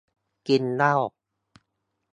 [0.47, 0.95] กินเหล้า